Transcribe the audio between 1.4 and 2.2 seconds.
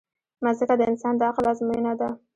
ازموینه ده.